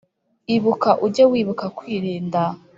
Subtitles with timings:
[0.55, 2.41] Ibuka ujye wibuka kwirinda;